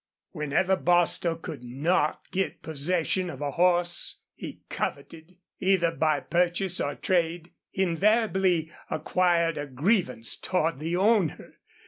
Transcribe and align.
Whenever 0.31 0.75
Bostil 0.75 1.35
could 1.35 1.63
not 1.63 2.21
get 2.31 2.63
possession 2.63 3.29
of 3.29 3.39
a 3.39 3.51
horse 3.51 4.21
he 4.33 4.61
coveted, 4.67 5.37
either 5.59 5.91
by 5.91 6.19
purchase 6.19 6.81
or 6.81 6.95
trade, 6.95 7.51
he 7.69 7.83
invariably 7.83 8.71
acquired 8.89 9.59
a 9.59 9.67
grievance 9.67 10.35
toward 10.35 10.79
the 10.79 10.95
owner. 10.97 11.59